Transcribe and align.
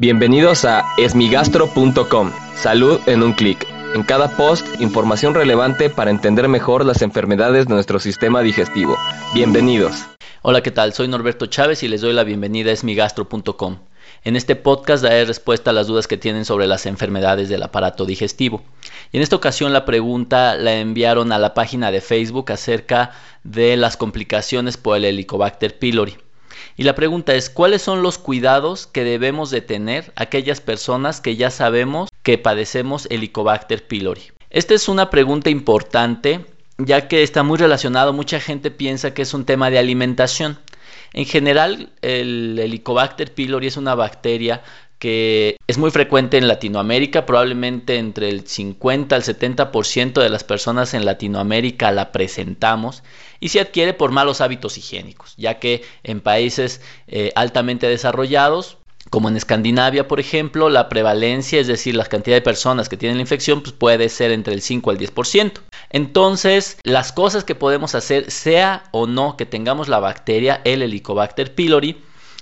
Bienvenidos 0.00 0.64
a 0.64 0.86
esmigastro.com. 0.96 2.32
Salud 2.56 2.98
en 3.04 3.22
un 3.22 3.34
clic. 3.34 3.66
En 3.94 4.02
cada 4.02 4.34
post, 4.34 4.66
información 4.80 5.34
relevante 5.34 5.90
para 5.90 6.10
entender 6.10 6.48
mejor 6.48 6.86
las 6.86 7.02
enfermedades 7.02 7.66
de 7.66 7.74
nuestro 7.74 7.98
sistema 7.98 8.40
digestivo. 8.40 8.96
Bienvenidos. 9.34 10.06
Hola, 10.40 10.62
¿qué 10.62 10.70
tal? 10.70 10.94
Soy 10.94 11.06
Norberto 11.06 11.44
Chávez 11.44 11.82
y 11.82 11.88
les 11.88 12.00
doy 12.00 12.14
la 12.14 12.24
bienvenida 12.24 12.70
a 12.70 12.72
esmigastro.com. 12.72 13.80
En 14.24 14.36
este 14.36 14.56
podcast 14.56 15.02
daré 15.02 15.26
respuesta 15.26 15.68
a 15.68 15.74
las 15.74 15.86
dudas 15.86 16.06
que 16.06 16.16
tienen 16.16 16.46
sobre 16.46 16.66
las 16.66 16.86
enfermedades 16.86 17.50
del 17.50 17.62
aparato 17.62 18.06
digestivo. 18.06 18.62
Y 19.12 19.18
en 19.18 19.22
esta 19.22 19.36
ocasión 19.36 19.74
la 19.74 19.84
pregunta 19.84 20.54
la 20.54 20.76
enviaron 20.76 21.30
a 21.30 21.38
la 21.38 21.52
página 21.52 21.90
de 21.90 22.00
Facebook 22.00 22.52
acerca 22.52 23.10
de 23.44 23.76
las 23.76 23.98
complicaciones 23.98 24.78
por 24.78 24.96
el 24.96 25.04
Helicobacter 25.04 25.78
pylori. 25.78 26.16
Y 26.76 26.84
la 26.84 26.94
pregunta 26.94 27.34
es, 27.34 27.50
¿cuáles 27.50 27.82
son 27.82 28.02
los 28.02 28.18
cuidados 28.18 28.86
que 28.86 29.04
debemos 29.04 29.50
de 29.50 29.60
tener 29.60 30.12
aquellas 30.16 30.60
personas 30.60 31.20
que 31.20 31.36
ya 31.36 31.50
sabemos 31.50 32.08
que 32.22 32.38
padecemos 32.38 33.06
Helicobacter 33.10 33.86
pylori? 33.86 34.32
Esta 34.50 34.74
es 34.74 34.88
una 34.88 35.10
pregunta 35.10 35.50
importante 35.50 36.44
ya 36.84 37.08
que 37.08 37.22
está 37.22 37.42
muy 37.42 37.58
relacionado, 37.58 38.12
mucha 38.12 38.40
gente 38.40 38.70
piensa 38.70 39.14
que 39.14 39.22
es 39.22 39.34
un 39.34 39.44
tema 39.44 39.70
de 39.70 39.78
alimentación. 39.78 40.58
En 41.12 41.26
general, 41.26 41.90
el 42.02 42.58
Helicobacter 42.58 43.34
pylori 43.34 43.66
es 43.66 43.76
una 43.76 43.94
bacteria 43.94 44.62
que 45.00 45.56
es 45.66 45.78
muy 45.78 45.90
frecuente 45.90 46.36
en 46.36 46.46
Latinoamérica, 46.46 47.26
probablemente 47.26 47.96
entre 47.96 48.28
el 48.28 48.46
50 48.46 49.16
al 49.16 49.22
70% 49.22 50.22
de 50.22 50.28
las 50.28 50.44
personas 50.44 50.94
en 50.94 51.06
Latinoamérica 51.06 51.90
la 51.90 52.12
presentamos 52.12 53.02
y 53.40 53.48
se 53.48 53.60
adquiere 53.60 53.94
por 53.94 54.12
malos 54.12 54.42
hábitos 54.42 54.76
higiénicos, 54.76 55.34
ya 55.38 55.58
que 55.58 55.82
en 56.04 56.20
países 56.20 56.82
eh, 57.08 57.32
altamente 57.34 57.88
desarrollados, 57.88 58.76
como 59.08 59.30
en 59.30 59.36
Escandinavia, 59.36 60.06
por 60.06 60.20
ejemplo, 60.20 60.68
la 60.68 60.90
prevalencia, 60.90 61.58
es 61.58 61.66
decir, 61.66 61.94
la 61.96 62.04
cantidad 62.04 62.36
de 62.36 62.42
personas 62.42 62.90
que 62.90 62.98
tienen 62.98 63.16
la 63.16 63.22
infección, 63.22 63.62
pues 63.62 63.72
puede 63.72 64.10
ser 64.10 64.30
entre 64.30 64.52
el 64.52 64.60
5 64.60 64.90
al 64.90 64.98
10%. 64.98 65.52
Entonces, 65.88 66.78
las 66.84 67.10
cosas 67.10 67.42
que 67.44 67.54
podemos 67.54 67.94
hacer, 67.94 68.30
sea 68.30 68.84
o 68.92 69.06
no 69.06 69.38
que 69.38 69.46
tengamos 69.46 69.88
la 69.88 69.98
bacteria, 69.98 70.60
el 70.64 70.82
Helicobacter 70.82 71.54
pylori, 71.54 71.96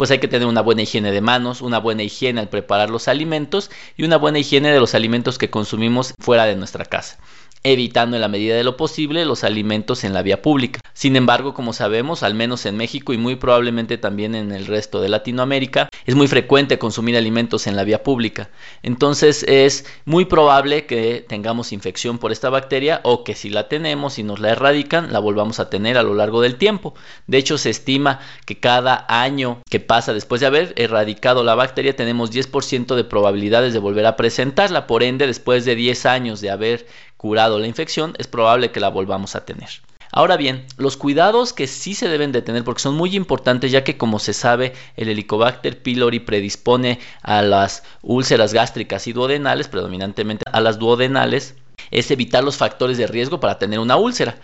pues 0.00 0.10
hay 0.10 0.18
que 0.18 0.28
tener 0.28 0.48
una 0.48 0.62
buena 0.62 0.80
higiene 0.80 1.12
de 1.12 1.20
manos, 1.20 1.60
una 1.60 1.78
buena 1.78 2.02
higiene 2.02 2.40
al 2.40 2.48
preparar 2.48 2.88
los 2.88 3.06
alimentos 3.06 3.70
y 3.98 4.04
una 4.04 4.16
buena 4.16 4.38
higiene 4.38 4.72
de 4.72 4.80
los 4.80 4.94
alimentos 4.94 5.36
que 5.36 5.50
consumimos 5.50 6.14
fuera 6.18 6.46
de 6.46 6.56
nuestra 6.56 6.86
casa 6.86 7.18
evitando 7.62 8.16
en 8.16 8.22
la 8.22 8.28
medida 8.28 8.56
de 8.56 8.64
lo 8.64 8.76
posible 8.76 9.24
los 9.24 9.44
alimentos 9.44 10.04
en 10.04 10.14
la 10.14 10.22
vía 10.22 10.42
pública. 10.42 10.80
Sin 10.94 11.16
embargo, 11.16 11.54
como 11.54 11.72
sabemos, 11.72 12.22
al 12.22 12.34
menos 12.34 12.66
en 12.66 12.76
México 12.76 13.12
y 13.12 13.18
muy 13.18 13.36
probablemente 13.36 13.98
también 13.98 14.34
en 14.34 14.52
el 14.52 14.66
resto 14.66 15.00
de 15.00 15.08
Latinoamérica, 15.08 15.88
es 16.06 16.14
muy 16.14 16.28
frecuente 16.28 16.78
consumir 16.78 17.16
alimentos 17.16 17.66
en 17.66 17.76
la 17.76 17.84
vía 17.84 18.02
pública. 18.02 18.50
Entonces 18.82 19.42
es 19.44 19.84
muy 20.04 20.24
probable 20.24 20.86
que 20.86 21.24
tengamos 21.26 21.72
infección 21.72 22.18
por 22.18 22.32
esta 22.32 22.50
bacteria 22.50 23.00
o 23.04 23.24
que 23.24 23.34
si 23.34 23.50
la 23.50 23.68
tenemos 23.68 24.18
y 24.18 24.22
nos 24.22 24.40
la 24.40 24.50
erradican, 24.50 25.12
la 25.12 25.18
volvamos 25.18 25.60
a 25.60 25.70
tener 25.70 25.98
a 25.98 26.02
lo 26.02 26.14
largo 26.14 26.40
del 26.40 26.56
tiempo. 26.56 26.94
De 27.26 27.38
hecho, 27.38 27.58
se 27.58 27.70
estima 27.70 28.20
que 28.46 28.58
cada 28.58 29.06
año 29.08 29.62
que 29.68 29.80
pasa 29.80 30.14
después 30.14 30.40
de 30.40 30.46
haber 30.46 30.72
erradicado 30.76 31.44
la 31.44 31.54
bacteria 31.54 31.96
tenemos 31.96 32.32
10% 32.32 32.94
de 32.94 33.04
probabilidades 33.04 33.72
de 33.72 33.78
volver 33.78 34.06
a 34.06 34.16
presentarla. 34.16 34.86
Por 34.86 35.02
ende, 35.02 35.26
después 35.26 35.64
de 35.64 35.74
10 35.74 36.06
años 36.06 36.40
de 36.40 36.50
haber 36.50 36.86
curado 37.20 37.58
la 37.58 37.66
infección, 37.66 38.14
es 38.16 38.26
probable 38.26 38.70
que 38.70 38.80
la 38.80 38.88
volvamos 38.88 39.36
a 39.36 39.44
tener. 39.44 39.68
Ahora 40.10 40.38
bien, 40.38 40.64
los 40.78 40.96
cuidados 40.96 41.52
que 41.52 41.66
sí 41.66 41.94
se 41.94 42.08
deben 42.08 42.32
de 42.32 42.40
tener 42.40 42.64
porque 42.64 42.80
son 42.80 42.94
muy 42.94 43.14
importantes 43.14 43.70
ya 43.70 43.84
que 43.84 43.98
como 43.98 44.18
se 44.18 44.32
sabe 44.32 44.72
el 44.96 45.10
Helicobacter 45.10 45.82
pylori 45.82 46.20
predispone 46.20 46.98
a 47.20 47.42
las 47.42 47.82
úlceras 48.00 48.54
gástricas 48.54 49.06
y 49.06 49.12
duodenales, 49.12 49.68
predominantemente 49.68 50.44
a 50.50 50.62
las 50.62 50.78
duodenales, 50.78 51.56
es 51.90 52.10
evitar 52.10 52.42
los 52.42 52.56
factores 52.56 52.96
de 52.96 53.06
riesgo 53.06 53.38
para 53.38 53.58
tener 53.58 53.80
una 53.80 53.98
úlcera. 53.98 54.36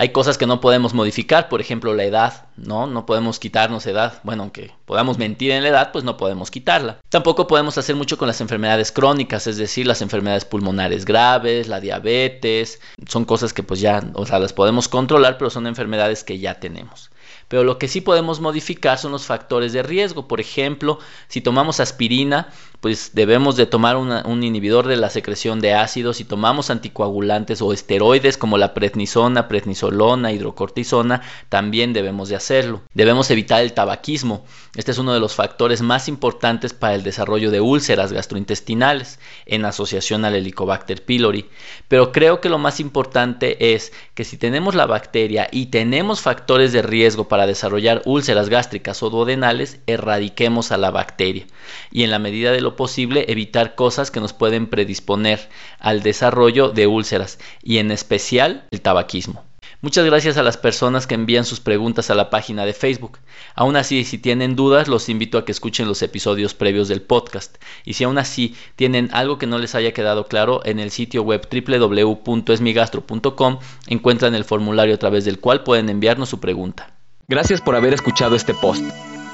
Hay 0.00 0.12
cosas 0.12 0.38
que 0.38 0.46
no 0.46 0.62
podemos 0.62 0.94
modificar, 0.94 1.50
por 1.50 1.60
ejemplo 1.60 1.92
la 1.92 2.04
edad, 2.04 2.46
¿no? 2.56 2.86
No 2.86 3.04
podemos 3.04 3.38
quitarnos 3.38 3.84
edad. 3.86 4.18
Bueno, 4.22 4.44
aunque 4.44 4.72
podamos 4.86 5.18
mentir 5.18 5.50
en 5.50 5.62
la 5.62 5.68
edad, 5.68 5.92
pues 5.92 6.04
no 6.04 6.16
podemos 6.16 6.50
quitarla. 6.50 7.00
Tampoco 7.10 7.46
podemos 7.46 7.76
hacer 7.76 7.96
mucho 7.96 8.16
con 8.16 8.26
las 8.26 8.40
enfermedades 8.40 8.92
crónicas, 8.92 9.46
es 9.46 9.58
decir, 9.58 9.86
las 9.86 10.00
enfermedades 10.00 10.46
pulmonares 10.46 11.04
graves, 11.04 11.68
la 11.68 11.80
diabetes. 11.80 12.80
Son 13.08 13.26
cosas 13.26 13.52
que 13.52 13.62
pues 13.62 13.80
ya, 13.80 14.02
o 14.14 14.24
sea, 14.24 14.38
las 14.38 14.54
podemos 14.54 14.88
controlar, 14.88 15.36
pero 15.36 15.50
son 15.50 15.66
enfermedades 15.66 16.24
que 16.24 16.38
ya 16.38 16.60
tenemos. 16.60 17.10
Pero 17.48 17.64
lo 17.64 17.78
que 17.78 17.88
sí 17.88 18.00
podemos 18.00 18.40
modificar 18.40 18.96
son 18.96 19.12
los 19.12 19.26
factores 19.26 19.74
de 19.74 19.82
riesgo. 19.82 20.28
Por 20.28 20.40
ejemplo, 20.40 20.98
si 21.28 21.42
tomamos 21.42 21.78
aspirina, 21.78 22.48
pues 22.80 23.10
debemos 23.12 23.56
de 23.56 23.66
tomar 23.66 23.96
un 23.96 24.42
inhibidor 24.42 24.86
de 24.86 24.96
la 24.96 25.10
secreción 25.10 25.60
de 25.60 25.74
ácidos. 25.74 26.16
Si 26.16 26.24
tomamos 26.24 26.70
anticoagulantes 26.70 27.60
o 27.60 27.72
esteroides 27.72 28.38
como 28.38 28.56
la 28.56 28.72
prednisona, 28.72 29.48
prednisolona, 29.48 30.32
hidrocortisona, 30.32 31.22
también 31.48 31.92
debemos 31.92 32.28
de 32.28 32.36
hacerlo. 32.36 32.82
Debemos 32.94 33.30
evitar 33.30 33.62
el 33.62 33.74
tabaquismo. 33.74 34.44
Este 34.76 34.92
es 34.92 34.98
uno 34.98 35.12
de 35.12 35.20
los 35.20 35.34
factores 35.34 35.82
más 35.82 36.08
importantes 36.08 36.72
para 36.72 36.94
el 36.94 37.02
desarrollo 37.02 37.50
de 37.50 37.60
úlceras 37.60 38.12
gastrointestinales 38.12 39.18
en 39.44 39.64
asociación 39.64 40.24
al 40.24 40.34
Helicobacter 40.34 41.04
pylori. 41.04 41.50
Pero 41.88 42.12
creo 42.12 42.40
que 42.40 42.48
lo 42.48 42.58
más 42.58 42.80
importante 42.80 43.74
es 43.74 43.92
que 44.14 44.24
si 44.24 44.38
tenemos 44.38 44.74
la 44.74 44.86
bacteria 44.86 45.48
y 45.52 45.66
tenemos 45.66 46.20
factores 46.20 46.72
de 46.72 46.82
riesgo 46.82 47.28
para 47.28 47.46
desarrollar 47.46 48.02
úlceras 48.06 48.48
gástricas 48.48 49.02
o 49.02 49.10
duodenales, 49.10 49.80
erradiquemos 49.86 50.72
a 50.72 50.78
la 50.78 50.90
bacteria 50.90 51.46
y 51.90 52.04
en 52.04 52.10
la 52.10 52.18
medida 52.18 52.52
de 52.52 52.60
posible 52.76 53.26
evitar 53.28 53.74
cosas 53.74 54.10
que 54.10 54.20
nos 54.20 54.32
pueden 54.32 54.68
predisponer 54.68 55.48
al 55.78 56.02
desarrollo 56.02 56.70
de 56.70 56.86
úlceras 56.86 57.38
y 57.62 57.78
en 57.78 57.90
especial 57.90 58.64
el 58.70 58.80
tabaquismo. 58.80 59.44
Muchas 59.82 60.04
gracias 60.04 60.36
a 60.36 60.42
las 60.42 60.58
personas 60.58 61.06
que 61.06 61.14
envían 61.14 61.46
sus 61.46 61.58
preguntas 61.58 62.10
a 62.10 62.14
la 62.14 62.28
página 62.28 62.66
de 62.66 62.74
Facebook. 62.74 63.18
Aún 63.54 63.76
así, 63.76 64.04
si 64.04 64.18
tienen 64.18 64.54
dudas, 64.54 64.88
los 64.88 65.08
invito 65.08 65.38
a 65.38 65.46
que 65.46 65.52
escuchen 65.52 65.88
los 65.88 66.02
episodios 66.02 66.52
previos 66.52 66.88
del 66.88 67.00
podcast. 67.00 67.56
Y 67.86 67.94
si 67.94 68.04
aún 68.04 68.18
así 68.18 68.54
tienen 68.76 69.08
algo 69.12 69.38
que 69.38 69.46
no 69.46 69.58
les 69.58 69.74
haya 69.74 69.92
quedado 69.92 70.26
claro, 70.26 70.60
en 70.66 70.80
el 70.80 70.90
sitio 70.90 71.22
web 71.22 71.48
www.esmigastro.com 71.50 73.58
encuentran 73.86 74.34
el 74.34 74.44
formulario 74.44 74.94
a 74.94 74.98
través 74.98 75.24
del 75.24 75.40
cual 75.40 75.64
pueden 75.64 75.88
enviarnos 75.88 76.28
su 76.28 76.40
pregunta. 76.40 76.92
Gracias 77.26 77.62
por 77.62 77.74
haber 77.74 77.94
escuchado 77.94 78.36
este 78.36 78.52
post. 78.52 78.84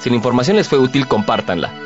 Si 0.01 0.11
la 0.11 0.17
información 0.17 0.57
les 0.57 0.69
fue 0.69 0.79
útil, 0.79 1.09
compártanla. 1.09 1.86